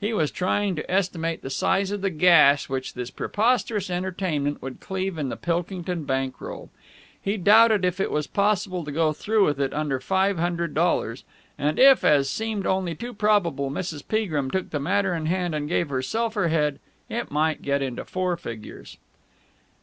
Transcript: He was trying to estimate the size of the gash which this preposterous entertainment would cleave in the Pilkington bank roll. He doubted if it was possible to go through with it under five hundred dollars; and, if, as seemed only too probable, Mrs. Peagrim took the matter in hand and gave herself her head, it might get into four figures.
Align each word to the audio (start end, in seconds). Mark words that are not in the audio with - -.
He 0.00 0.14
was 0.14 0.30
trying 0.30 0.74
to 0.76 0.90
estimate 0.90 1.42
the 1.42 1.50
size 1.50 1.90
of 1.90 2.00
the 2.00 2.08
gash 2.08 2.66
which 2.66 2.94
this 2.94 3.10
preposterous 3.10 3.90
entertainment 3.90 4.62
would 4.62 4.80
cleave 4.80 5.18
in 5.18 5.28
the 5.28 5.36
Pilkington 5.36 6.04
bank 6.04 6.40
roll. 6.40 6.70
He 7.20 7.36
doubted 7.36 7.84
if 7.84 8.00
it 8.00 8.10
was 8.10 8.26
possible 8.26 8.86
to 8.86 8.90
go 8.90 9.12
through 9.12 9.44
with 9.44 9.60
it 9.60 9.74
under 9.74 10.00
five 10.00 10.38
hundred 10.38 10.72
dollars; 10.72 11.24
and, 11.58 11.78
if, 11.78 12.04
as 12.04 12.30
seemed 12.30 12.64
only 12.66 12.94
too 12.94 13.12
probable, 13.12 13.70
Mrs. 13.70 14.02
Peagrim 14.08 14.50
took 14.50 14.70
the 14.70 14.80
matter 14.80 15.14
in 15.14 15.26
hand 15.26 15.54
and 15.54 15.68
gave 15.68 15.90
herself 15.90 16.32
her 16.36 16.48
head, 16.48 16.78
it 17.10 17.30
might 17.30 17.60
get 17.60 17.82
into 17.82 18.06
four 18.06 18.38
figures. 18.38 18.96